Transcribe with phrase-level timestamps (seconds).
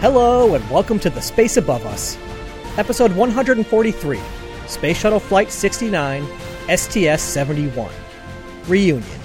[0.00, 2.16] Hello, and welcome to The Space Above Us,
[2.78, 4.18] episode 143,
[4.66, 6.26] Space Shuttle Flight 69,
[6.74, 7.92] STS 71,
[8.66, 9.20] Reunion.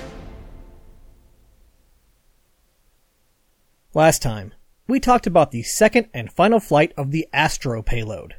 [3.94, 4.54] Last time,
[4.86, 8.36] we talked about the second and final flight of the Astro payload.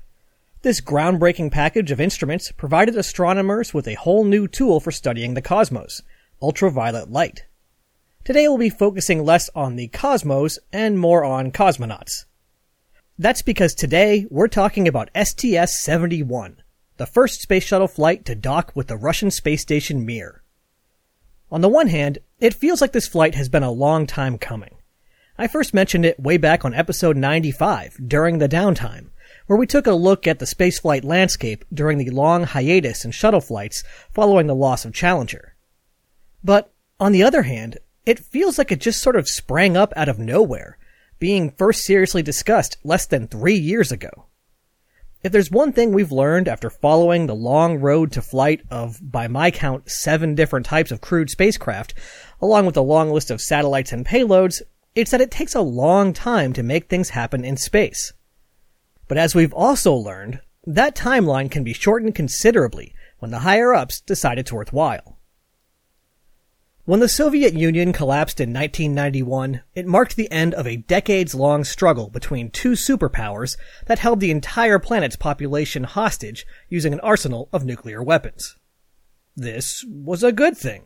[0.60, 5.40] This groundbreaking package of instruments provided astronomers with a whole new tool for studying the
[5.40, 6.02] cosmos
[6.42, 7.45] ultraviolet light.
[8.26, 12.24] Today we'll be focusing less on the cosmos and more on cosmonauts.
[13.16, 16.56] That's because today we're talking about STS-71,
[16.96, 20.42] the first space shuttle flight to dock with the Russian space station Mir.
[21.52, 24.74] On the one hand, it feels like this flight has been a long time coming.
[25.38, 29.10] I first mentioned it way back on episode 95 during the downtime,
[29.46, 33.40] where we took a look at the spaceflight landscape during the long hiatus in shuttle
[33.40, 35.54] flights following the loss of Challenger.
[36.42, 40.08] But, on the other hand, it feels like it just sort of sprang up out
[40.08, 40.78] of nowhere,
[41.18, 44.26] being first seriously discussed less than three years ago.
[45.22, 49.26] If there's one thing we've learned after following the long road to flight of, by
[49.26, 51.94] my count, seven different types of crewed spacecraft,
[52.40, 54.62] along with a long list of satellites and payloads,
[54.94, 58.12] it's that it takes a long time to make things happen in space.
[59.08, 64.00] But as we've also learned, that timeline can be shortened considerably when the higher ups
[64.00, 65.15] decide it's worthwhile.
[66.86, 71.64] When the Soviet Union collapsed in 1991, it marked the end of a decades long
[71.64, 73.56] struggle between two superpowers
[73.86, 78.54] that held the entire planet's population hostage using an arsenal of nuclear weapons.
[79.34, 80.84] This was a good thing.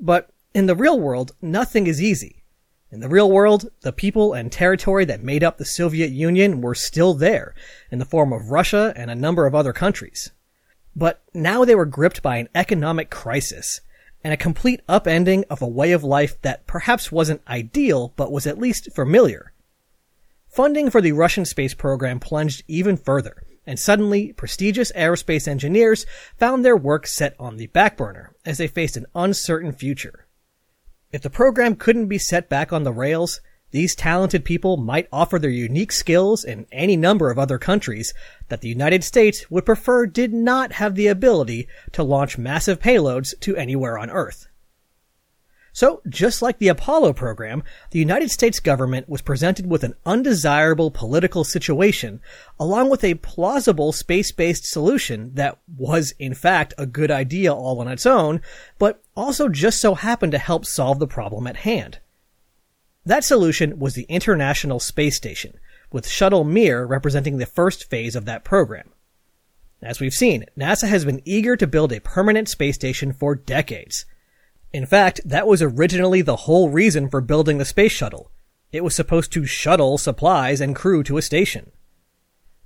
[0.00, 2.42] But in the real world, nothing is easy.
[2.90, 6.74] In the real world, the people and territory that made up the Soviet Union were
[6.74, 7.54] still there,
[7.90, 10.32] in the form of Russia and a number of other countries.
[10.94, 13.82] But now they were gripped by an economic crisis,
[14.26, 18.44] and a complete upending of a way of life that perhaps wasn't ideal, but was
[18.44, 19.52] at least familiar.
[20.48, 26.64] Funding for the Russian space program plunged even further, and suddenly prestigious aerospace engineers found
[26.64, 30.26] their work set on the back burner as they faced an uncertain future.
[31.12, 33.40] If the program couldn't be set back on the rails,
[33.76, 38.14] these talented people might offer their unique skills in any number of other countries
[38.48, 43.38] that the United States would prefer did not have the ability to launch massive payloads
[43.40, 44.48] to anywhere on Earth.
[45.74, 50.90] So, just like the Apollo program, the United States government was presented with an undesirable
[50.90, 52.20] political situation,
[52.58, 57.88] along with a plausible space-based solution that was, in fact, a good idea all on
[57.88, 58.40] its own,
[58.78, 61.98] but also just so happened to help solve the problem at hand.
[63.06, 65.60] That solution was the International Space Station,
[65.92, 68.90] with Shuttle Mir representing the first phase of that program.
[69.80, 74.06] As we've seen, NASA has been eager to build a permanent space station for decades.
[74.72, 78.32] In fact, that was originally the whole reason for building the space shuttle.
[78.72, 81.70] It was supposed to shuttle supplies and crew to a station.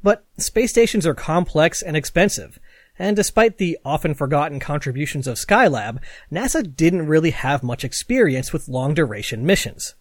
[0.03, 2.59] But space stations are complex and expensive,
[2.99, 5.99] and despite the often forgotten contributions of Skylab,
[6.33, 9.97] NASA didn't really have much experience with long duration missions.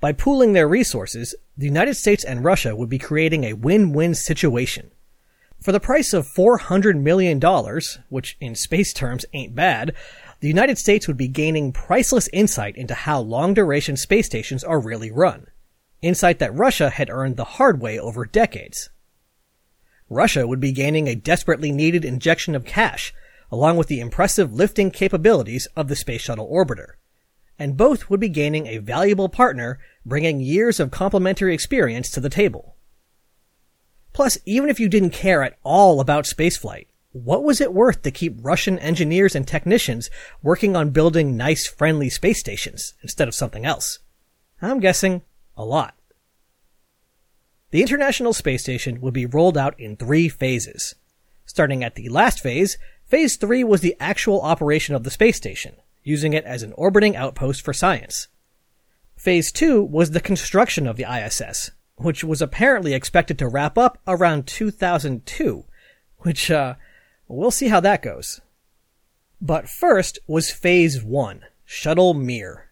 [0.00, 4.92] By pooling their resources, the United States and Russia would be creating a win-win situation.
[5.60, 7.40] For the price of $400 million,
[8.08, 9.92] which in space terms ain't bad,
[10.38, 14.78] the United States would be gaining priceless insight into how long duration space stations are
[14.78, 15.48] really run.
[16.00, 18.90] Insight that Russia had earned the hard way over decades.
[20.08, 23.12] Russia would be gaining a desperately needed injection of cash,
[23.50, 26.97] along with the impressive lifting capabilities of the Space Shuttle Orbiter
[27.58, 32.30] and both would be gaining a valuable partner, bringing years of complementary experience to the
[32.30, 32.76] table.
[34.12, 38.10] Plus, even if you didn't care at all about spaceflight, what was it worth to
[38.10, 40.10] keep Russian engineers and technicians
[40.42, 43.98] working on building nice, friendly space stations instead of something else?
[44.60, 45.22] I'm guessing
[45.56, 45.94] a lot.
[47.70, 50.94] The International Space Station would be rolled out in three phases.
[51.44, 55.76] Starting at the last phase, phase three was the actual operation of the space station,
[56.08, 58.28] using it as an orbiting outpost for science.
[59.16, 63.98] Phase 2 was the construction of the ISS, which was apparently expected to wrap up
[64.06, 65.64] around 2002,
[66.18, 66.74] which, uh,
[67.28, 68.40] we'll see how that goes.
[69.40, 72.70] But first was Phase 1, Shuttle Mir.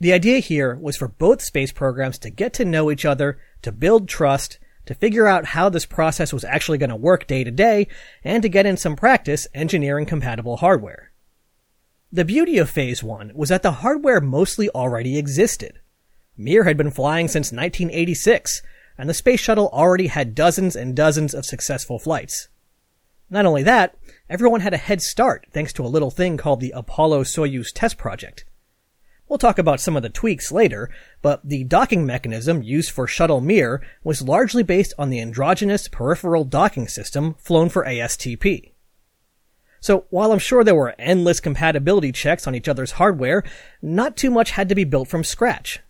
[0.00, 3.70] The idea here was for both space programs to get to know each other, to
[3.70, 7.52] build trust, to figure out how this process was actually going to work day to
[7.52, 7.86] day,
[8.24, 11.11] and to get in some practice engineering compatible hardware.
[12.14, 15.78] The beauty of Phase 1 was that the hardware mostly already existed.
[16.36, 18.60] Mir had been flying since 1986,
[18.98, 22.48] and the space shuttle already had dozens and dozens of successful flights.
[23.30, 23.96] Not only that,
[24.28, 27.96] everyone had a head start thanks to a little thing called the Apollo Soyuz test
[27.96, 28.44] project.
[29.26, 30.90] We'll talk about some of the tweaks later,
[31.22, 36.44] but the docking mechanism used for Shuttle Mir was largely based on the androgynous peripheral
[36.44, 38.71] docking system flown for ASTP.
[39.82, 43.42] So while I'm sure there were endless compatibility checks on each other's hardware,
[43.82, 45.80] not too much had to be built from scratch.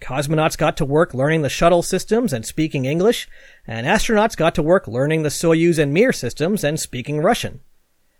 [0.00, 3.28] Cosmonauts got to work learning the shuttle systems and speaking English,
[3.68, 7.60] and astronauts got to work learning the Soyuz and Mir systems and speaking Russian.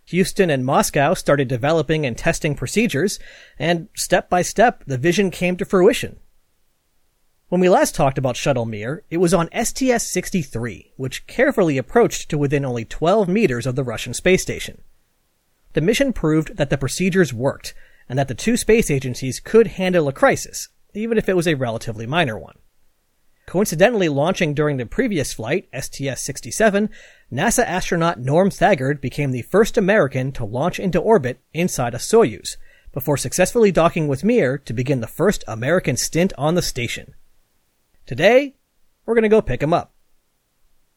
[0.05, 3.19] Houston and Moscow started developing and testing procedures,
[3.59, 6.21] and step by step, the vision came to fruition.
[7.49, 12.39] When we last talked about Shuttle Mir, it was on STS-63, which carefully approached to
[12.39, 14.83] within only 12 meters of the Russian space station.
[15.73, 17.75] The mission proved that the procedures worked,
[18.09, 21.55] and that the two space agencies could handle a crisis, even if it was a
[21.55, 22.59] relatively minor one.
[23.47, 26.89] Coincidentally launching during the previous flight, STS-67,
[27.33, 32.57] NASA astronaut Norm Thagard became the first American to launch into orbit inside a Soyuz,
[32.93, 37.15] before successfully docking with Mir to begin the first American stint on the station.
[38.07, 38.57] Today,
[39.07, 39.95] we're gonna go pick him up.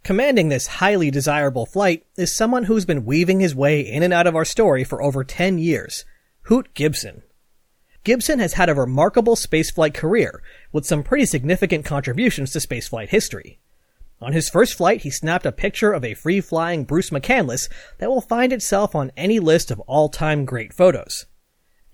[0.04, 4.28] Commanding this highly desirable flight is someone who's been weaving his way in and out
[4.28, 6.04] of our story for over 10 years,
[6.44, 7.24] Hoot Gibson.
[8.04, 13.62] Gibson has had a remarkable spaceflight career, with some pretty significant contributions to spaceflight history.
[14.20, 17.70] On his first flight, he snapped a picture of a free-flying Bruce McCandless
[18.00, 21.28] that will find itself on any list of all-time great photos.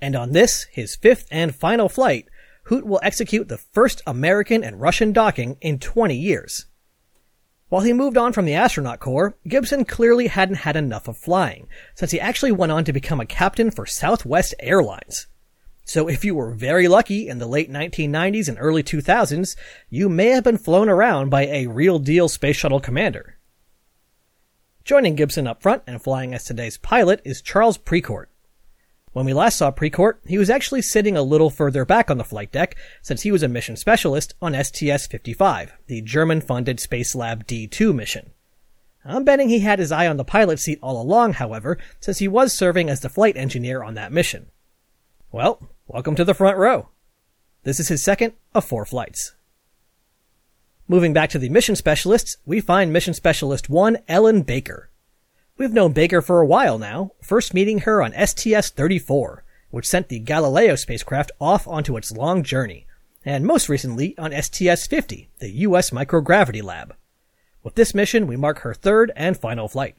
[0.02, 2.28] And on this, his fifth and final flight,
[2.64, 6.66] Hoot will execute the first American and Russian docking in 20 years.
[7.69, 11.68] While he moved on from the astronaut corps, Gibson clearly hadn't had enough of flying,
[11.94, 15.27] since he actually went on to become a captain for Southwest Airlines.
[15.86, 19.56] So if you were very lucky in the late 1990s and early 2000s,
[19.89, 23.38] you may have been flown around by a real deal space shuttle commander.
[24.83, 28.25] Joining Gibson up front and flying as today's pilot is Charles Precourt.
[29.12, 32.24] When we last saw Precourt, he was actually sitting a little further back on the
[32.24, 37.94] flight deck since he was a mission specialist on STS-55, the German-funded Space Lab D2
[37.94, 38.32] mission.
[39.04, 42.28] I'm betting he had his eye on the pilot seat all along, however, since he
[42.28, 44.48] was serving as the flight engineer on that mission.
[45.32, 46.90] Well, Welcome to the front row.
[47.64, 49.34] This is his second of four flights.
[50.88, 54.92] Moving back to the mission specialists, we find mission specialist 1 Ellen Baker.
[55.60, 59.42] We've known Baker for a while now, first meeting her on STS-34,
[59.72, 62.88] which sent the Galileo spacecraft off onto its long journey,
[63.26, 66.96] and most recently on STS-50, the US Microgravity Lab.
[67.62, 69.98] With this mission, we mark her third and final flight.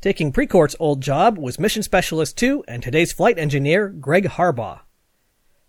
[0.00, 4.80] Taking Precourt's old job was Mission Specialist 2 and today's flight engineer, Greg Harbaugh.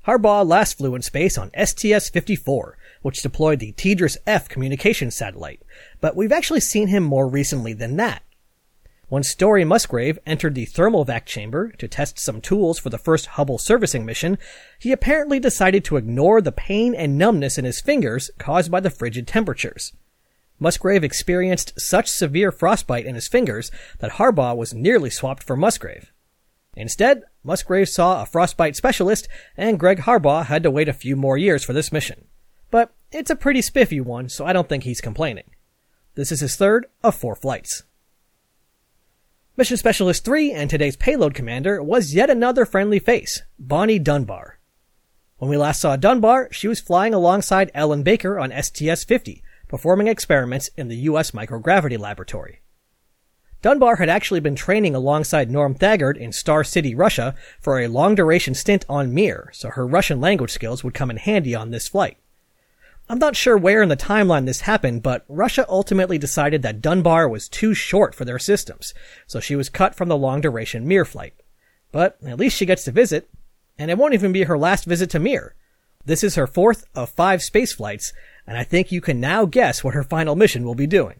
[0.07, 5.61] Harbaugh last flew in space on STS-54, which deployed the TDRS-F communications satellite,
[5.99, 8.23] but we've actually seen him more recently than that.
[9.11, 13.25] When Story Musgrave entered the thermal vac chamber to test some tools for the first
[13.25, 14.37] Hubble servicing mission,
[14.79, 18.89] he apparently decided to ignore the pain and numbness in his fingers caused by the
[18.89, 19.91] frigid temperatures.
[20.59, 23.69] Musgrave experienced such severe frostbite in his fingers
[23.99, 26.13] that Harbaugh was nearly swapped for Musgrave.
[26.77, 29.27] Instead, Musgrave saw a frostbite specialist,
[29.57, 32.27] and Greg Harbaugh had to wait a few more years for this mission.
[32.71, 35.51] But it's a pretty spiffy one, so I don't think he's complaining.
[36.15, 37.83] This is his third of four flights.
[39.57, 44.59] Mission Specialist 3 and today's payload commander was yet another friendly face, Bonnie Dunbar.
[45.37, 50.69] When we last saw Dunbar, she was flying alongside Ellen Baker on STS-50, performing experiments
[50.77, 51.31] in the U.S.
[51.31, 52.61] Microgravity Laboratory.
[53.61, 58.15] Dunbar had actually been training alongside Norm Thagard in Star City, Russia for a long
[58.15, 61.87] duration stint on Mir, so her Russian language skills would come in handy on this
[61.87, 62.17] flight.
[63.09, 67.27] I'm not sure where in the timeline this happened, but Russia ultimately decided that Dunbar
[67.27, 68.93] was too short for their systems,
[69.27, 71.33] so she was cut from the long duration Mir flight.
[71.91, 73.29] But at least she gets to visit,
[73.77, 75.55] and it won't even be her last visit to Mir.
[76.05, 78.13] This is her fourth of five space flights,
[78.47, 81.19] and I think you can now guess what her final mission will be doing.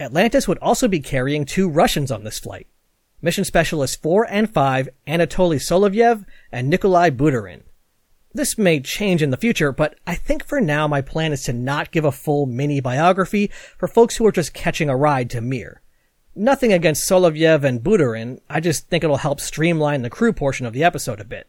[0.00, 2.66] Atlantis would also be carrying two Russians on this flight.
[3.22, 7.62] Mission Specialists 4 and 5, Anatoly Solovyev and Nikolai Budarin.
[8.32, 11.52] This may change in the future, but I think for now my plan is to
[11.52, 15.40] not give a full mini biography for folks who are just catching a ride to
[15.40, 15.82] Mir.
[16.36, 20.72] Nothing against Solovyev and Budarin, I just think it'll help streamline the crew portion of
[20.72, 21.48] the episode a bit.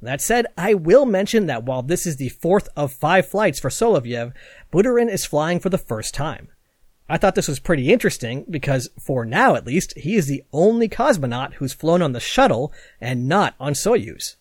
[0.00, 3.68] That said, I will mention that while this is the fourth of five flights for
[3.68, 4.32] Solovyev,
[4.72, 6.48] Budarin is flying for the first time.
[7.08, 10.88] I thought this was pretty interesting because, for now at least, he is the only
[10.88, 14.36] cosmonaut who's flown on the shuttle and not on Soyuz.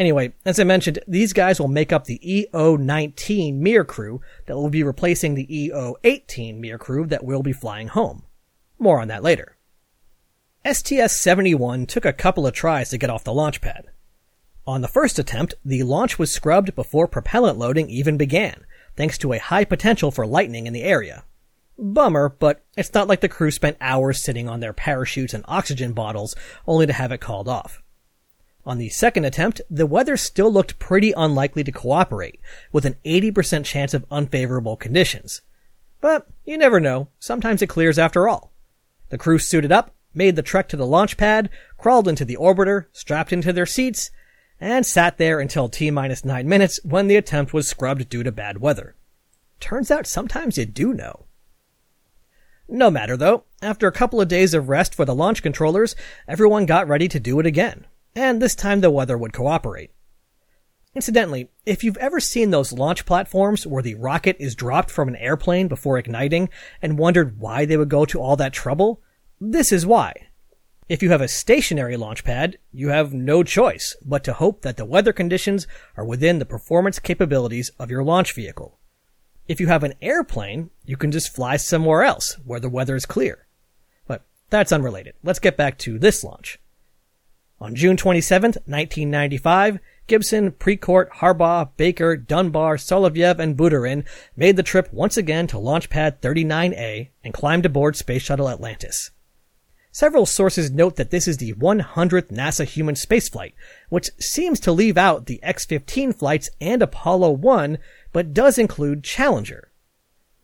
[0.00, 4.70] Anyway, as I mentioned, these guys will make up the EO-19 Mir crew that will
[4.70, 8.24] be replacing the EO-18 Mir crew that will be flying home.
[8.78, 9.58] More on that later.
[10.64, 13.88] STS-71 took a couple of tries to get off the launch pad.
[14.66, 18.64] On the first attempt, the launch was scrubbed before propellant loading even began,
[18.96, 21.24] thanks to a high potential for lightning in the area.
[21.76, 25.92] Bummer, but it's not like the crew spent hours sitting on their parachutes and oxygen
[25.92, 26.34] bottles
[26.66, 27.82] only to have it called off.
[28.66, 32.40] On the second attempt, the weather still looked pretty unlikely to cooperate,
[32.72, 35.42] with an 80% chance of unfavorable conditions.
[36.00, 38.52] But you never know, sometimes it clears after all.
[39.08, 42.86] The crew suited up, made the trek to the launch pad, crawled into the orbiter,
[42.92, 44.10] strapped into their seats,
[44.60, 48.32] and sat there until T minus nine minutes when the attempt was scrubbed due to
[48.32, 48.94] bad weather.
[49.58, 51.26] Turns out sometimes you do know.
[52.68, 55.96] No matter though, after a couple of days of rest for the launch controllers,
[56.28, 59.90] everyone got ready to do it again, and this time the weather would cooperate.
[60.94, 65.16] Incidentally, if you've ever seen those launch platforms where the rocket is dropped from an
[65.16, 66.48] airplane before igniting
[66.82, 69.00] and wondered why they would go to all that trouble,
[69.40, 70.12] this is why.
[70.88, 74.76] If you have a stationary launch pad, you have no choice but to hope that
[74.76, 78.80] the weather conditions are within the performance capabilities of your launch vehicle.
[79.46, 83.06] If you have an airplane, you can just fly somewhere else where the weather is
[83.06, 83.46] clear.
[84.08, 85.14] But that's unrelated.
[85.22, 86.58] Let's get back to this launch.
[87.62, 94.90] On June 27, 1995, Gibson, Precourt, Harbaugh, Baker, Dunbar, Soloviev, and Budarin made the trip
[94.92, 99.10] once again to Launchpad 39A and climbed aboard Space Shuttle Atlantis.
[99.92, 103.52] Several sources note that this is the 100th NASA human spaceflight,
[103.90, 107.76] which seems to leave out the X-15 flights and Apollo 1,
[108.12, 109.70] but does include Challenger.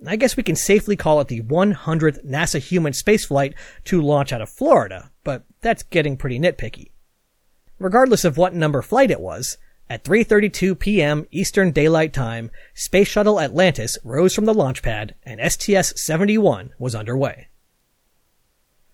[0.07, 3.55] I guess we can safely call it the 100th NASA human spaceflight
[3.85, 6.91] to launch out of Florida, but that's getting pretty nitpicky.
[7.79, 11.27] Regardless of what number flight it was, at 3:32 p.m.
[11.31, 17.49] Eastern Daylight Time, Space Shuttle Atlantis rose from the launch pad and STS-71 was underway.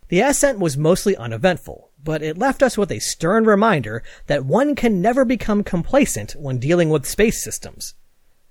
[0.08, 4.74] The ascent was mostly uneventful, but it left us with a stern reminder that one
[4.74, 7.94] can never become complacent when dealing with space systems.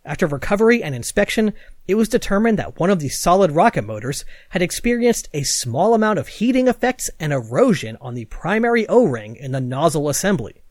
[0.03, 1.53] After recovery and inspection,
[1.87, 6.17] it was determined that one of the solid rocket motors had experienced a small amount
[6.17, 10.63] of heating effects and erosion on the primary O-ring in the nozzle assembly.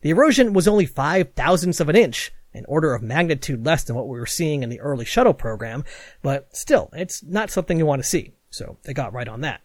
[0.00, 3.94] The erosion was only five thousandths of an inch, an order of magnitude less than
[3.94, 5.84] what we were seeing in the early shuttle program,
[6.22, 9.60] but still, it's not something you want to see, so they got right on that.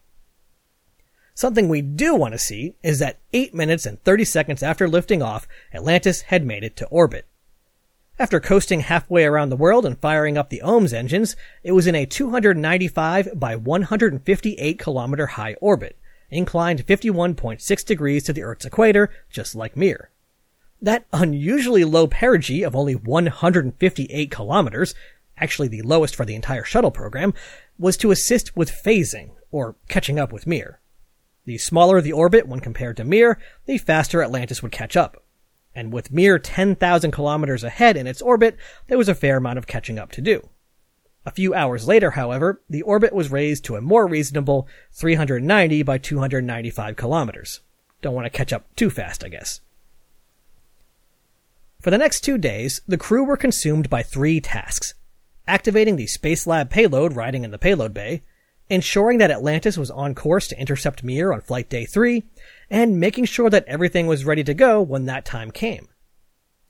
[1.33, 5.21] Something we do want to see is that 8 minutes and 30 seconds after lifting
[5.21, 7.25] off, Atlantis had made it to orbit.
[8.21, 11.95] After coasting halfway around the world and firing up the OMS engines, it was in
[11.95, 15.97] a 295 by 158 kilometer high orbit,
[16.29, 20.11] inclined 51.6 degrees to the Earth's equator, just like Mir.
[20.79, 24.93] That unusually low perigee of only 158 kilometers,
[25.35, 27.33] actually the lowest for the entire shuttle program,
[27.79, 30.79] was to assist with phasing, or catching up with Mir.
[31.45, 35.23] The smaller the orbit when compared to Mir, the faster Atlantis would catch up.
[35.73, 39.67] And with Mir 10,000 kilometers ahead in its orbit, there was a fair amount of
[39.67, 40.49] catching up to do.
[41.25, 45.97] A few hours later, however, the orbit was raised to a more reasonable 390 by
[45.97, 47.59] 295 kilometers.
[48.01, 49.61] Don't want to catch up too fast, I guess.
[51.79, 54.93] For the next two days, the crew were consumed by three tasks.
[55.47, 58.23] Activating the Space Lab payload riding in the payload bay,
[58.69, 62.23] ensuring that Atlantis was on course to intercept Mir on flight day three,
[62.71, 65.89] and making sure that everything was ready to go when that time came.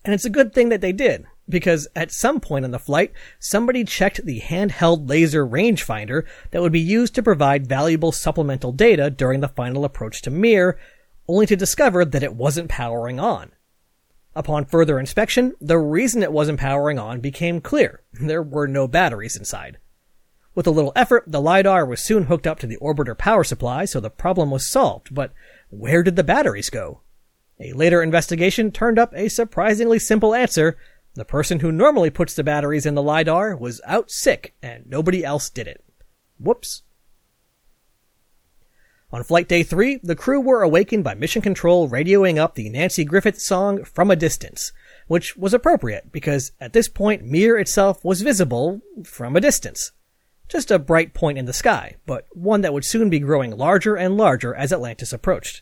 [0.03, 3.13] And it's a good thing that they did, because at some point on the flight,
[3.39, 9.12] somebody checked the handheld laser rangefinder that would be used to provide valuable supplemental data
[9.12, 10.79] during the final approach to Mir,
[11.27, 13.51] only to discover that it wasn't powering on.
[14.36, 18.01] Upon further inspection, the reason it wasn't powering on became clear.
[18.13, 19.77] There were no batteries inside.
[20.55, 23.86] With a little effort, the LiDAR was soon hooked up to the orbiter power supply,
[23.86, 25.31] so the problem was solved, but
[25.72, 27.01] where did the batteries go?
[27.60, 30.78] A later investigation turned up a surprisingly simple answer.
[31.13, 35.24] The person who normally puts the batteries in the LiDAR was out sick, and nobody
[35.24, 35.84] else did it.
[36.40, 36.84] Whoops.
[39.13, 43.06] On flight day three, the crew were awakened by mission control radioing up the Nanci
[43.06, 44.72] Griffith song From a Distance,
[45.08, 49.92] which was appropriate because at this point Mir itself was visible from a distance.
[50.51, 53.96] Just a bright point in the sky, but one that would soon be growing larger
[53.96, 55.62] and larger as Atlantis approached.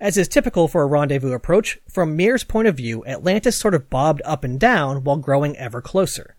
[0.00, 3.90] As is typical for a rendezvous approach, from Mir's point of view, Atlantis sort of
[3.90, 6.36] bobbed up and down while growing ever closer.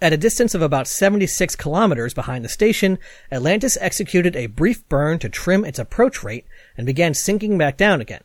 [0.00, 2.98] At a distance of about 76 kilometers behind the station,
[3.30, 8.00] Atlantis executed a brief burn to trim its approach rate and began sinking back down
[8.00, 8.24] again.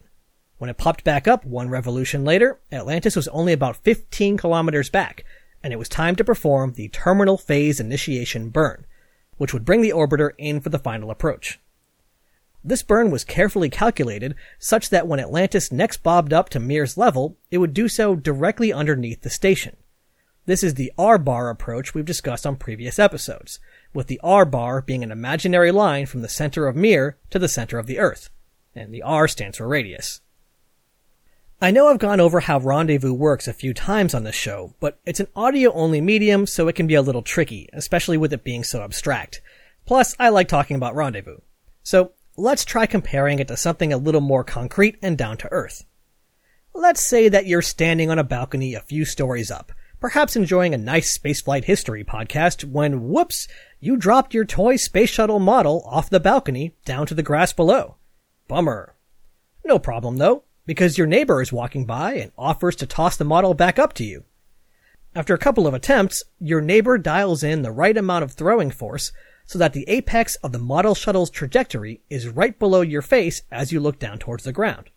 [0.58, 5.26] When it popped back up one revolution later, Atlantis was only about 15 kilometers back,
[5.64, 8.86] and it was time to perform the terminal phase initiation burn,
[9.38, 11.60] which would bring the orbiter in for the final approach.
[12.64, 17.38] This burn was carefully calculated such that when Atlantis next bobbed up to Mir's level,
[17.52, 19.76] it would do so directly underneath the station.
[20.46, 23.60] This is the R-bar approach we've discussed on previous episodes,
[23.94, 27.78] with the R-bar being an imaginary line from the center of Mir to the center
[27.78, 28.30] of the Earth,
[28.76, 30.22] and the R stands for radius.
[31.64, 35.00] I know I've gone over how rendezvous works a few times on this show, but
[35.06, 38.44] it's an audio only medium, so it can be a little tricky, especially with it
[38.44, 39.40] being so abstract.
[39.86, 41.38] Plus, I like talking about rendezvous.
[41.82, 45.86] So, let's try comparing it to something a little more concrete and down to earth.
[46.74, 50.78] Let's say that you're standing on a balcony a few stories up, perhaps enjoying a
[50.78, 53.48] nice spaceflight history podcast when whoops,
[53.80, 57.96] you dropped your toy space shuttle model off the balcony down to the grass below.
[58.50, 58.96] Bummer.
[59.64, 63.54] No problem though because your neighbor is walking by and offers to toss the model
[63.54, 64.24] back up to you.
[65.16, 69.12] After a couple of attempts, your neighbor dials in the right amount of throwing force
[69.46, 73.72] so that the apex of the model shuttle's trajectory is right below your face as
[73.72, 74.90] you look down towards the ground.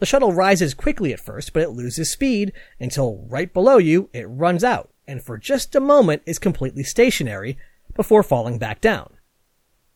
[0.00, 4.24] The shuttle rises quickly at first, but it loses speed until right below you it
[4.24, 7.58] runs out and for just a moment is completely stationary
[7.94, 9.14] before falling back down.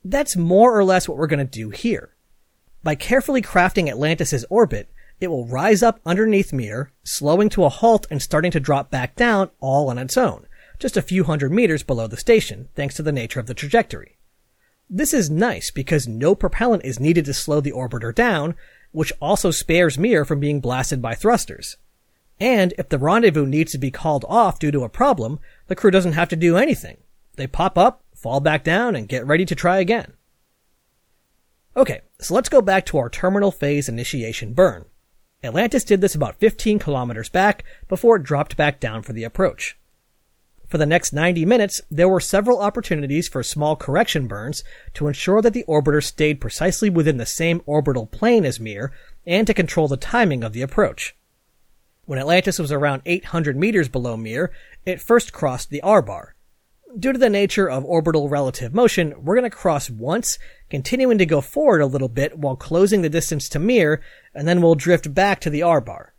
[0.04, 2.15] That's more or less what we're going to do here.
[2.86, 4.88] By carefully crafting Atlantis' orbit,
[5.18, 9.16] it will rise up underneath Mir, slowing to a halt and starting to drop back
[9.16, 10.46] down all on its own,
[10.78, 14.18] just a few hundred meters below the station, thanks to the nature of the trajectory.
[14.88, 18.54] This is nice because no propellant is needed to slow the orbiter down,
[18.92, 21.78] which also spares Mir from being blasted by thrusters.
[22.38, 25.90] And if the rendezvous needs to be called off due to a problem, the crew
[25.90, 26.98] doesn't have to do anything.
[27.34, 30.12] They pop up, fall back down, and get ready to try again.
[31.76, 34.86] Okay, so let's go back to our terminal phase initiation burn.
[35.44, 39.78] Atlantis did this about 15 kilometers back before it dropped back down for the approach.
[40.66, 44.64] For the next 90 minutes, there were several opportunities for small correction burns
[44.94, 48.90] to ensure that the orbiter stayed precisely within the same orbital plane as Mir
[49.26, 51.14] and to control the timing of the approach.
[52.06, 54.50] When Atlantis was around 800 meters below Mir,
[54.86, 56.35] it first crossed the R bar,
[56.98, 60.38] due to the nature of orbital relative motion, we're going to cross once,
[60.70, 64.00] continuing to go forward a little bit while closing the distance to Mir,
[64.34, 66.14] and then we'll drift back to the R bar.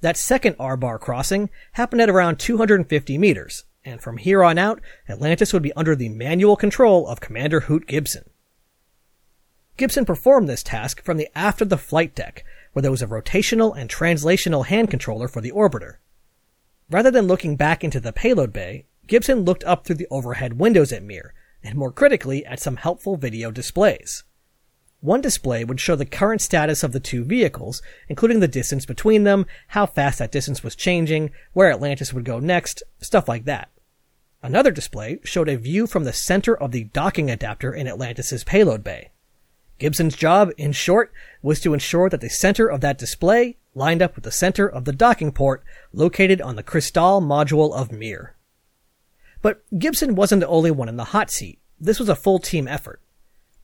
[0.00, 4.80] That second R bar crossing happened at around 250 meters, and from here on out,
[5.08, 8.28] Atlantis would be under the manual control of Commander Hoot Gibson.
[9.76, 13.06] Gibson performed this task from the aft of the flight deck, where there was a
[13.06, 15.96] rotational and translational hand controller for the orbiter.
[16.90, 20.92] Rather than looking back into the payload bay, Gibson looked up through the overhead windows
[20.92, 24.22] at Mir, and more critically at some helpful video displays.
[25.00, 29.24] One display would show the current status of the two vehicles, including the distance between
[29.24, 33.70] them, how fast that distance was changing, where Atlantis would go next, stuff like that.
[34.42, 38.84] Another display showed a view from the center of the docking adapter in Atlantis's payload
[38.84, 39.10] bay.
[39.78, 44.16] Gibson's job, in short, was to ensure that the center of that display lined up
[44.16, 48.34] with the center of the docking port located on the Crystal module of Mir.
[49.42, 51.60] But Gibson wasn't the only one in the hot seat.
[51.80, 53.00] This was a full team effort.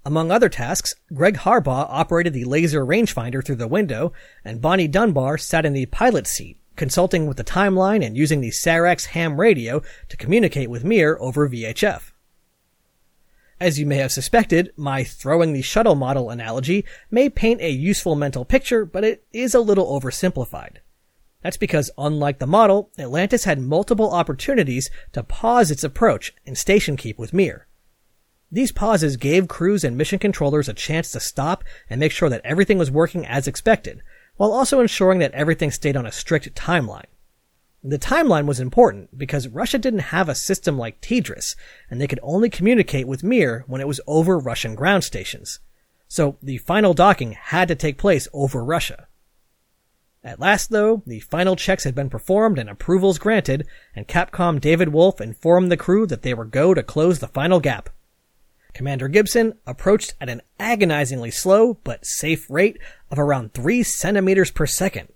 [0.06, 4.12] Among other tasks, Greg Harbaugh operated the laser rangefinder through the window,
[4.44, 8.50] and Bonnie Dunbar sat in the pilot seat, consulting with the timeline and using the
[8.50, 12.12] SAREX ham radio to communicate with Mir over VHF.
[13.58, 18.14] As you may have suspected, my throwing the shuttle model analogy may paint a useful
[18.14, 20.78] mental picture, but it is a little oversimplified.
[21.44, 26.96] That's because, unlike the model, Atlantis had multiple opportunities to pause its approach and station
[26.96, 27.66] keep with Mir.
[28.50, 32.40] These pauses gave crews and mission controllers a chance to stop and make sure that
[32.44, 34.00] everything was working as expected,
[34.36, 37.04] while also ensuring that everything stayed on a strict timeline.
[37.82, 41.56] The timeline was important because Russia didn't have a system like TDRS,
[41.90, 45.60] and they could only communicate with Mir when it was over Russian ground stations.
[46.08, 49.08] So the final docking had to take place over Russia.
[50.24, 54.88] At last, though, the final checks had been performed and approvals granted, and Capcom David
[54.88, 57.90] Wolf informed the crew that they were go to close the final gap.
[58.72, 62.78] Commander Gibson approached at an agonizingly slow but safe rate
[63.10, 65.08] of around 3 centimeters per second.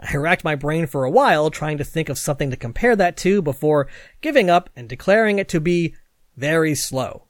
[0.00, 3.16] I racked my brain for a while trying to think of something to compare that
[3.18, 3.86] to before
[4.20, 5.94] giving up and declaring it to be
[6.36, 7.26] very slow.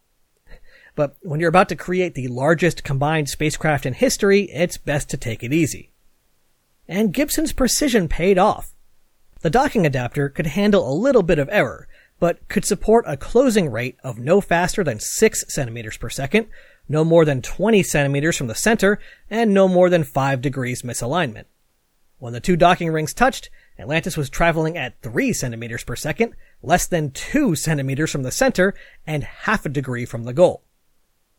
[0.94, 5.18] But when you're about to create the largest combined spacecraft in history, it's best to
[5.18, 5.90] take it easy
[6.90, 8.74] and Gibson's precision paid off.
[9.42, 11.86] The docking adapter could handle a little bit of error,
[12.18, 16.48] but could support a closing rate of no faster than 6 centimeters per second,
[16.88, 18.98] no more than 20 centimeters from the center,
[19.30, 21.44] and no more than 5 degrees misalignment.
[22.18, 26.88] When the two docking rings touched, Atlantis was traveling at 3 centimeters per second, less
[26.88, 28.74] than 2 centimeters from the center,
[29.06, 30.64] and half a degree from the goal.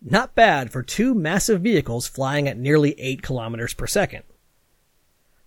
[0.02, 4.24] Not bad for two massive vehicles flying at nearly 8 kilometers per second.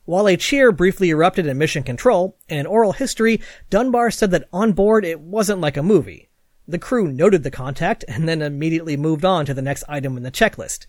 [0.05, 3.41] While a cheer briefly erupted in mission control, in an oral history,
[3.71, 6.29] Dunbar said that on board it wasn't like a movie.
[6.69, 10.23] The crew noted the contact and then immediately moved on to the next item in
[10.23, 10.87] the checklist.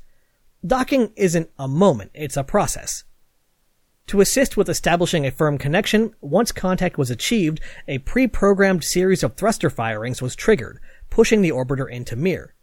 [0.65, 3.03] Docking isn't a moment, it's a process.
[4.07, 9.35] To assist with establishing a firm connection, once contact was achieved, a pre-programmed series of
[9.35, 12.53] thruster firings was triggered, pushing the orbiter into Mir.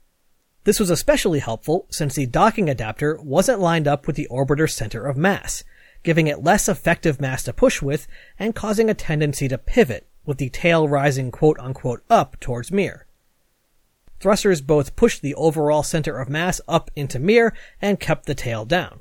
[0.64, 5.06] This was especially helpful since the docking adapter wasn't lined up with the orbiter's center
[5.06, 5.64] of mass,
[6.02, 8.06] giving it less effective mass to push with
[8.38, 13.06] and causing a tendency to pivot, with the tail rising quote unquote up towards Mir.
[14.20, 18.64] Thrusters both pushed the overall center of mass up into Mir and kept the tail
[18.64, 19.00] down.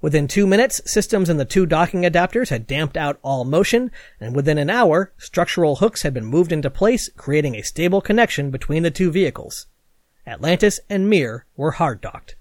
[0.00, 3.90] Within two minutes, systems in the two docking adapters had damped out all motion,
[4.20, 8.50] and within an hour, structural hooks had been moved into place, creating a stable connection
[8.50, 9.66] between the two vehicles.
[10.24, 12.36] Atlantis and Mir were hard docked.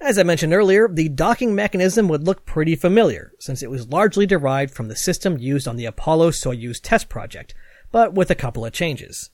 [0.00, 4.26] As I mentioned earlier, the docking mechanism would look pretty familiar, since it was largely
[4.26, 7.54] derived from the system used on the Apollo Soyuz test project,
[7.90, 9.30] but with a couple of changes.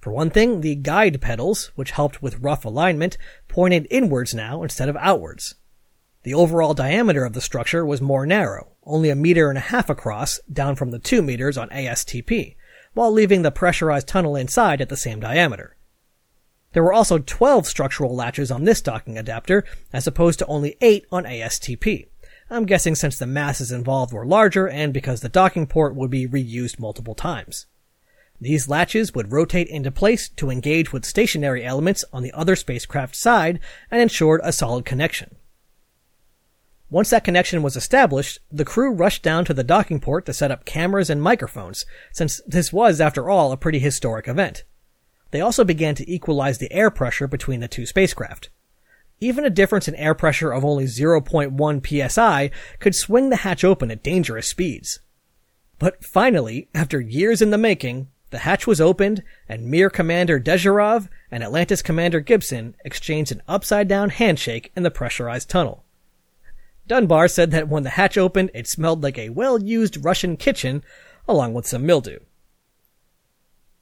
[0.00, 3.16] For one thing, the guide petals, which helped with rough alignment,
[3.48, 5.54] pointed inwards now instead of outwards.
[6.22, 9.88] The overall diameter of the structure was more narrow, only a meter and a half
[9.88, 12.56] across, down from the two meters on ASTP,
[12.92, 15.77] while leaving the pressurized tunnel inside at the same diameter.
[16.78, 21.06] There were also 12 structural latches on this docking adapter, as opposed to only 8
[21.10, 22.06] on ASTP.
[22.50, 26.28] I'm guessing since the masses involved were larger and because the docking port would be
[26.28, 27.66] reused multiple times.
[28.40, 33.16] These latches would rotate into place to engage with stationary elements on the other spacecraft
[33.16, 33.58] side
[33.90, 35.34] and ensured a solid connection.
[36.90, 40.52] Once that connection was established, the crew rushed down to the docking port to set
[40.52, 44.62] up cameras and microphones, since this was, after all, a pretty historic event.
[45.30, 48.50] They also began to equalize the air pressure between the two spacecraft.
[49.20, 53.90] Even a difference in air pressure of only 0.1 psi could swing the hatch open
[53.90, 55.00] at dangerous speeds.
[55.78, 61.08] But finally, after years in the making, the hatch was opened, and Mir Commander Dezhurov
[61.30, 65.84] and Atlantis Commander Gibson exchanged an upside down handshake in the pressurized tunnel.
[66.86, 70.82] Dunbar said that when the hatch opened, it smelled like a well used Russian kitchen,
[71.26, 72.18] along with some mildew.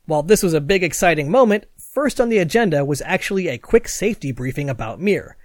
[0.07, 3.89] While this was a big exciting moment, first on the agenda was actually a quick
[3.89, 5.37] safety briefing about Mir.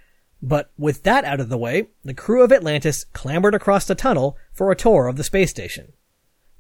[0.41, 4.37] But with that out of the way, the crew of Atlantis clambered across the tunnel
[4.51, 5.93] for a tour of the space station.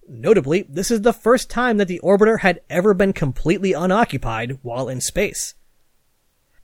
[0.07, 4.89] Notably, this is the first time that the orbiter had ever been completely unoccupied while
[4.89, 5.53] in space.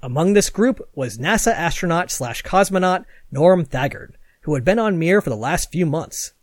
[0.02, 5.22] Among this group was NASA astronaut slash cosmonaut Norm Thagard, who had been on Mir
[5.22, 6.34] for the last few months.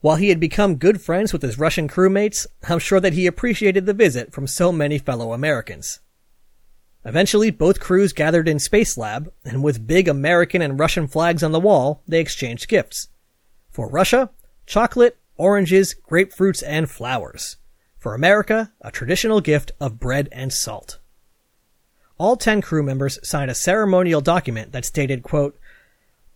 [0.00, 3.84] While he had become good friends with his Russian crewmates, I'm sure that he appreciated
[3.84, 6.00] the visit from so many fellow Americans.
[7.04, 11.52] Eventually, both crews gathered in Space Lab, and with big American and Russian flags on
[11.52, 13.08] the wall, they exchanged gifts.
[13.70, 14.30] For Russia,
[14.66, 17.56] chocolate, oranges, grapefruits, and flowers.
[17.98, 20.98] For America, a traditional gift of bread and salt.
[22.18, 25.58] All 10 crew members signed a ceremonial document that stated, quote,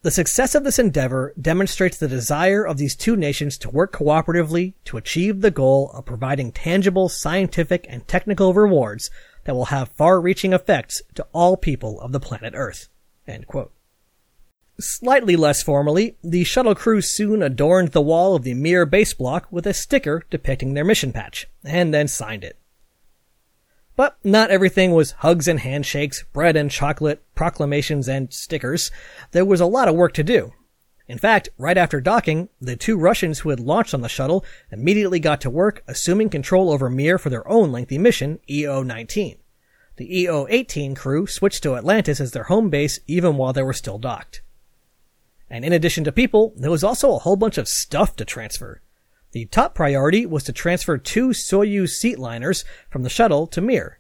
[0.05, 4.75] the success of this endeavor demonstrates the desire of these two nations to work cooperatively
[4.85, 9.11] to achieve the goal of providing tangible scientific and technical rewards
[9.45, 12.91] that will have far-reaching effects to all people of the planet Earth.
[14.79, 19.51] Slightly less formally, the shuttle crew soon adorned the wall of the Mir base block
[19.51, 22.59] with a sticker depicting their mission patch, and then signed it.
[23.97, 28.91] But not everything was hugs and handshakes, bread and chocolate, proclamations and stickers.
[29.31, 30.53] There was a lot of work to do.
[31.07, 35.21] In fact, right after docking, the two Russians who had launched on the shuttle immediately
[35.21, 39.37] got to work assuming control over Mir for their own lengthy mission, EO-19.
[39.97, 43.99] The EO-18 crew switched to Atlantis as their home base even while they were still
[43.99, 44.41] docked.
[45.49, 48.81] And in addition to people, there was also a whole bunch of stuff to transfer.
[49.35, 53.99] The top priority was to transfer two Soyuz seat liners from the shuttle to Mir.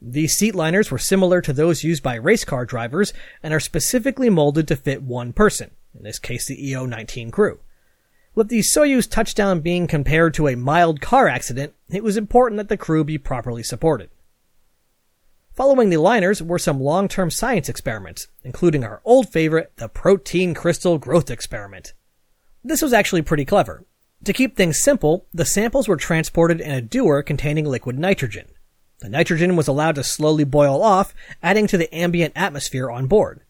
[0.00, 3.12] These seat liners were similar to those used by race car drivers
[3.44, 7.60] and are specifically molded to fit one person, in this case the EO-19 crew.
[8.34, 12.68] With the Soyuz touchdown being compared to a mild car accident, it was important that
[12.68, 14.10] the crew be properly supported.
[15.54, 20.98] Following the liners were some long-term science experiments, including our old favorite, the protein crystal
[20.98, 21.92] growth experiment.
[22.64, 23.84] This was actually pretty clever.
[24.24, 28.46] To keep things simple, the samples were transported in a dewar containing liquid nitrogen.
[29.00, 33.40] The nitrogen was allowed to slowly boil off, adding to the ambient atmosphere on board.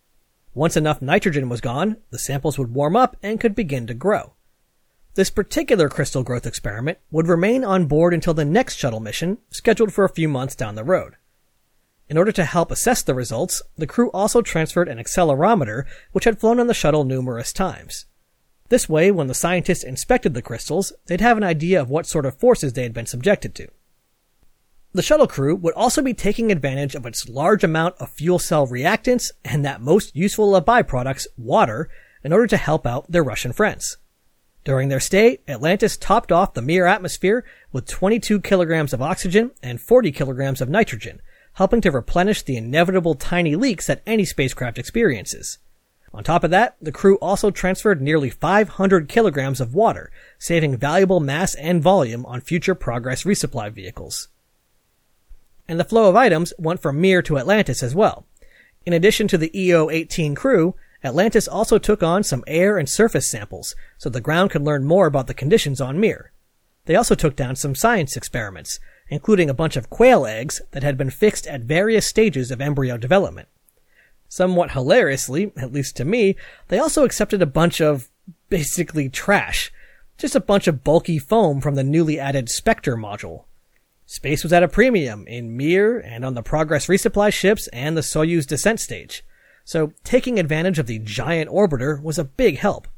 [0.54, 4.32] Once enough nitrogen was gone, the samples would warm up and could begin to grow.
[5.14, 9.92] This particular crystal growth experiment would remain on board until the next shuttle mission, scheduled
[9.92, 11.16] for a few months down the road.
[12.08, 16.40] In order to help assess the results, the crew also transferred an accelerometer which had
[16.40, 18.06] flown on the shuttle numerous times.
[18.72, 22.24] This way, when the scientists inspected the crystals, they'd have an idea of what sort
[22.24, 23.68] of forces they had been subjected to.
[24.94, 28.66] The shuttle crew would also be taking advantage of its large amount of fuel cell
[28.66, 31.90] reactants and that most useful of byproducts, water,
[32.24, 33.98] in order to help out their Russian friends.
[34.64, 39.82] During their stay, Atlantis topped off the Mir atmosphere with 22 kilograms of oxygen and
[39.82, 41.20] 40 kilograms of nitrogen,
[41.56, 45.58] helping to replenish the inevitable tiny leaks that any spacecraft experiences.
[46.14, 51.20] On top of that, the crew also transferred nearly 500 kilograms of water, saving valuable
[51.20, 54.28] mass and volume on future Progress resupply vehicles.
[55.66, 58.26] And the flow of items went from Mir to Atlantis as well.
[58.84, 63.74] In addition to the EO-18 crew, Atlantis also took on some air and surface samples,
[63.96, 66.32] so the ground could learn more about the conditions on Mir.
[66.84, 70.98] They also took down some science experiments, including a bunch of quail eggs that had
[70.98, 73.48] been fixed at various stages of embryo development.
[74.32, 76.36] Somewhat hilariously, at least to me,
[76.68, 78.08] they also accepted a bunch of
[78.48, 79.70] basically trash.
[80.16, 83.44] Just a bunch of bulky foam from the newly added Spektr module.
[84.06, 88.00] Space was at a premium in Mir and on the Progress resupply ships and the
[88.00, 89.22] Soyuz descent stage
[89.64, 92.88] so taking advantage of the giant orbiter was a big help.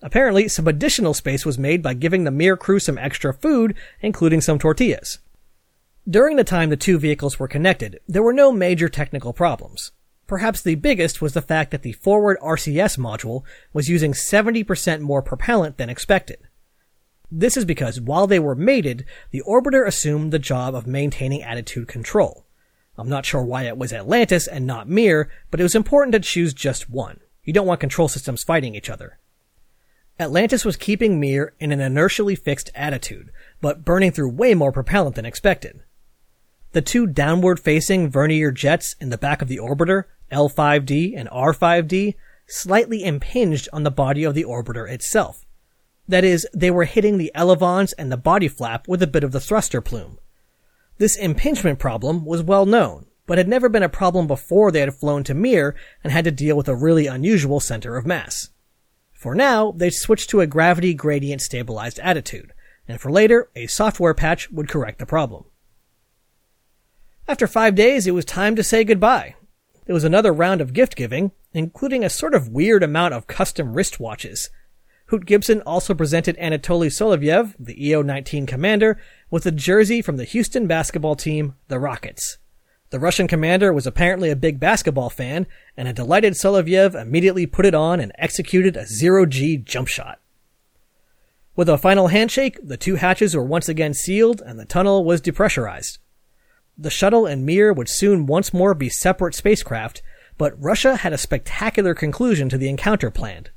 [0.00, 4.40] Apparently, some additional space was made by giving the Mir crew some extra food, including
[4.40, 5.18] some tortillas.
[6.08, 9.92] During the time the two vehicles were connected, there were no major technical problems.
[10.32, 13.42] Perhaps the biggest was the fact that the forward RCS module
[13.74, 16.38] was using 70% more propellant than expected.
[17.30, 21.86] This is because while they were mated, the orbiter assumed the job of maintaining attitude
[21.86, 22.46] control.
[22.96, 26.20] I'm not sure why it was Atlantis and not Mir, but it was important to
[26.20, 27.20] choose just one.
[27.44, 29.18] You don't want control systems fighting each other.
[30.18, 35.14] Atlantis was keeping Mir in an inertially fixed attitude, but burning through way more propellant
[35.14, 35.82] than expected.
[36.72, 42.14] The two downward facing vernier jets in the back of the orbiter, L5D and R5D,
[42.46, 45.44] slightly impinged on the body of the orbiter itself.
[46.08, 49.32] That is, they were hitting the elevons and the body flap with a bit of
[49.32, 50.18] the thruster plume.
[50.96, 54.94] This impingement problem was well known, but had never been a problem before they had
[54.94, 58.48] flown to Mir and had to deal with a really unusual center of mass.
[59.12, 62.52] For now, they switched to a gravity gradient stabilized attitude,
[62.88, 65.44] and for later, a software patch would correct the problem.
[67.28, 69.36] After five days, it was time to say goodbye.
[69.86, 73.74] There was another round of gift giving, including a sort of weird amount of custom
[73.74, 74.48] wristwatches.
[75.06, 78.98] Hoot Gibson also presented Anatoly Solovyev, the EO-19 commander,
[79.30, 82.38] with a jersey from the Houston basketball team, the Rockets.
[82.90, 87.66] The Russian commander was apparently a big basketball fan, and a delighted Solovyev immediately put
[87.66, 90.20] it on and executed a zero-G jump shot.
[91.54, 95.20] With a final handshake, the two hatches were once again sealed and the tunnel was
[95.20, 95.98] depressurized.
[96.76, 100.02] The shuttle and Mir would soon once more be separate spacecraft,
[100.38, 103.50] but Russia had a spectacular conclusion to the encounter planned.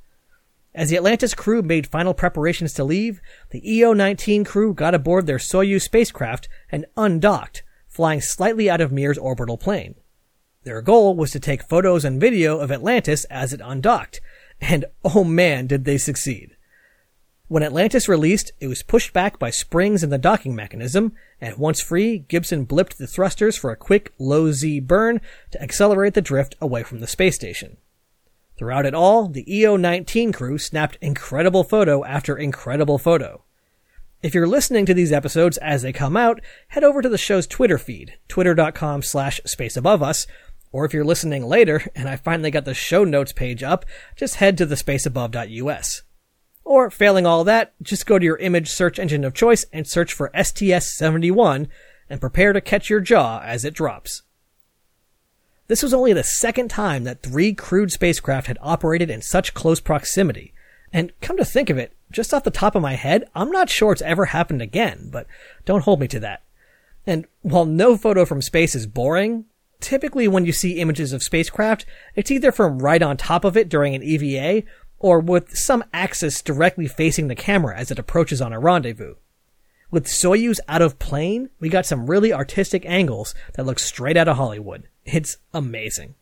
[0.73, 5.37] As the Atlantis crew made final preparations to leave, the EO-19 crew got aboard their
[5.37, 9.95] Soyuz spacecraft and undocked, flying slightly out of Mir's orbital plane.
[10.63, 14.19] Their goal was to take photos and video of Atlantis as it undocked,
[14.59, 16.54] and oh man did they succeed.
[17.47, 21.79] When Atlantis released, it was pushed back by springs in the docking mechanism, and once
[21.79, 26.55] free, Gibson blipped the thrusters for a quick low Z burn to accelerate the drift
[26.59, 27.77] away from the space station.
[28.57, 33.43] Throughout it all, the EO19 crew snapped incredible photo after incredible photo.
[34.23, 37.45] If you're listening to these episodes as they come out, head over to the show's
[37.45, 40.25] Twitter feed, twitter.com slash space above us,
[40.71, 44.35] or if you're listening later and I finally got the show notes page up, just
[44.35, 46.01] head to the spaceabove.us.
[46.65, 50.11] Or failing all that, just go to your image search engine of choice and search
[50.11, 51.67] for STS-71
[52.09, 54.23] and prepare to catch your jaw as it drops.
[55.67, 59.79] This was only the second time that three crewed spacecraft had operated in such close
[59.79, 60.53] proximity.
[60.91, 63.69] And come to think of it, just off the top of my head, I'm not
[63.69, 65.27] sure it's ever happened again, but
[65.65, 66.43] don't hold me to that.
[67.05, 69.45] And while no photo from space is boring,
[69.79, 73.69] typically when you see images of spacecraft, it's either from right on top of it
[73.69, 74.63] during an EVA,
[75.05, 79.13] or with some axis directly facing the camera as it approaches on a rendezvous.
[79.91, 84.27] With Soyuz out of plane, we got some really artistic angles that look straight out
[84.27, 84.89] of Hollywood.
[85.03, 86.15] It's amazing.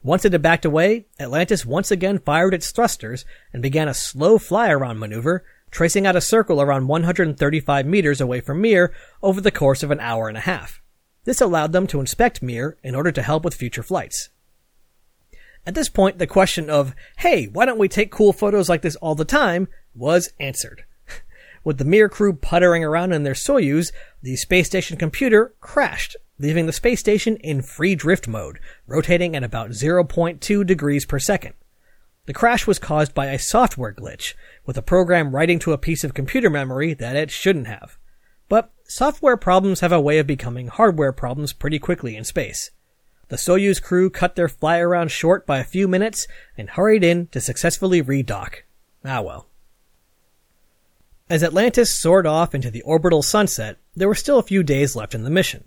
[0.00, 4.38] Once it had backed away, Atlantis once again fired its thrusters and began a slow
[4.38, 9.50] fly around maneuver, tracing out a circle around 135 meters away from Mir over the
[9.50, 10.80] course of an hour and a half.
[11.24, 14.30] This allowed them to inspect Mir in order to help with future flights.
[15.68, 18.96] At this point, the question of, hey, why don't we take cool photos like this
[18.96, 20.84] all the time, was answered.
[21.62, 26.64] With the Mir crew puttering around in their Soyuz, the space station computer crashed, leaving
[26.64, 31.52] the space station in free drift mode, rotating at about 0.2 degrees per second.
[32.24, 34.32] The crash was caused by a software glitch,
[34.64, 37.98] with a program writing to a piece of computer memory that it shouldn't have.
[38.48, 42.70] But software problems have a way of becoming hardware problems pretty quickly in space.
[43.28, 47.26] The Soyuz crew cut their fly around short by a few minutes and hurried in
[47.28, 48.62] to successfully redock.
[49.04, 49.46] Ah well.
[51.30, 55.14] As Atlantis soared off into the orbital sunset, there were still a few days left
[55.14, 55.64] in the mission.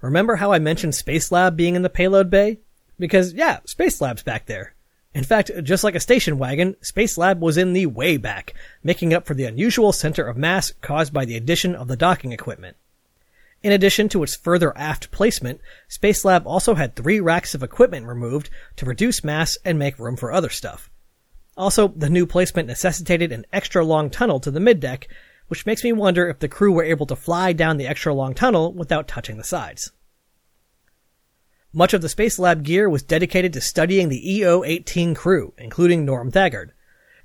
[0.00, 2.60] Remember how I mentioned Spacelab being in the payload bay?
[2.96, 4.74] Because, yeah, Spacelab's back there.
[5.12, 8.54] In fact, just like a station wagon, Spacelab was in the way back,
[8.84, 12.32] making up for the unusual center of mass caused by the addition of the docking
[12.32, 12.76] equipment.
[13.64, 18.50] In addition to its further aft placement, Spacelab also had three racks of equipment removed
[18.76, 20.90] to reduce mass and make room for other stuff.
[21.56, 25.04] Also, the new placement necessitated an extra long tunnel to the middeck,
[25.48, 28.34] which makes me wonder if the crew were able to fly down the extra long
[28.34, 29.92] tunnel without touching the sides.
[31.72, 36.72] Much of the Spacelab gear was dedicated to studying the EO-18 crew, including Norm Thagard.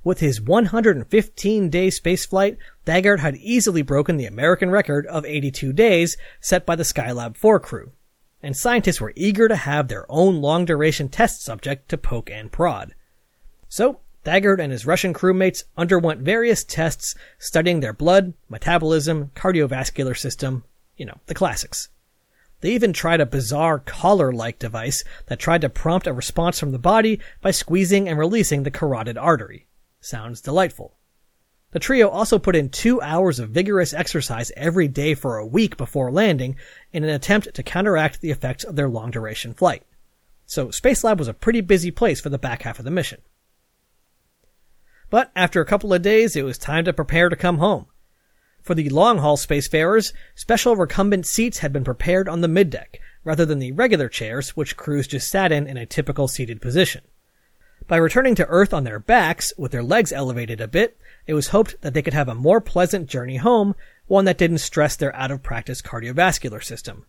[0.10, 6.18] With his 115 day spaceflight, Thagard had easily broken the American record of 82 days
[6.42, 7.92] set by the Skylab 4 crew.
[8.42, 12.52] And scientists were eager to have their own long duration test subject to poke and
[12.52, 12.96] prod.
[13.68, 20.64] So, Thagard and his Russian crewmates underwent various tests studying their blood, metabolism, cardiovascular system,
[20.98, 21.90] you know, the classics.
[22.62, 26.80] They even tried a bizarre collar-like device that tried to prompt a response from the
[26.80, 29.68] body by squeezing and releasing the carotid artery.
[30.02, 30.98] Sounds delightful.
[31.72, 35.78] The trio also put in two hours of vigorous exercise every day for a week
[35.78, 36.56] before landing
[36.92, 39.84] in an attempt to counteract the effects of their long duration flight.
[40.48, 43.22] So Spacelab was a pretty busy place for the back half of the mission.
[45.12, 47.86] But after a couple of days, it was time to prepare to come home.
[48.62, 53.46] For the long haul spacefarers, special recumbent seats had been prepared on the middeck, rather
[53.46, 57.02] than the regular chairs which crews just sat in in a typical seated position.
[57.90, 61.48] By returning to Earth on their backs, with their legs elevated a bit, it was
[61.48, 63.74] hoped that they could have a more pleasant journey home,
[64.06, 67.08] one that didn't stress their out of practice cardiovascular system.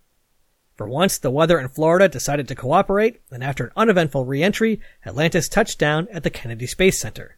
[0.77, 5.51] For once, the weather in Florida decided to cooperate, and after an uneventful re-entry, Atlantis
[5.51, 7.37] touched down at the Kennedy Space Center.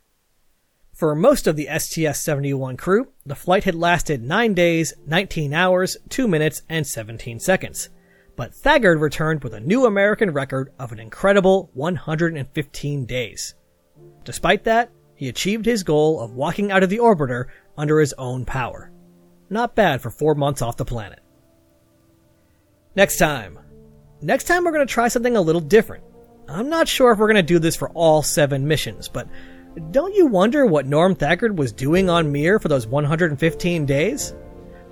[0.93, 6.29] For most of the STS-71 crew, the flight had lasted 9 days, 19 hours, 2
[6.29, 7.89] minutes, and 17 seconds
[8.37, 13.55] but Thagard returned with a new American record of an incredible 115 days.
[14.25, 18.45] Despite that, he achieved his goal of walking out of the orbiter under his own
[18.45, 18.91] power.
[19.51, 21.21] Not bad for four months off the planet.
[22.95, 23.59] Next time.
[24.21, 26.05] Next time we're going to try something a little different.
[26.49, 29.29] I'm not sure if we're going to do this for all seven missions, but
[29.91, 34.35] don't you wonder what Norm Thagard was doing on Mir for those 115 days?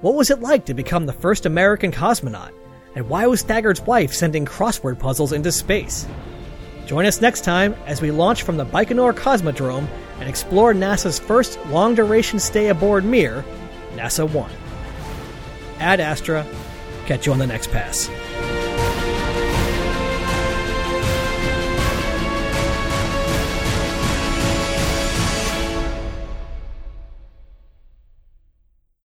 [0.01, 2.53] What was it like to become the first American cosmonaut?
[2.95, 6.07] And why was Thagard's wife sending crossword puzzles into space?
[6.87, 9.87] Join us next time as we launch from the Baikonur Cosmodrome
[10.19, 13.45] and explore NASA's first long duration stay aboard Mir,
[13.95, 14.51] NASA 1.
[15.79, 16.45] Ad Astra.
[17.07, 18.09] Catch you on the next pass.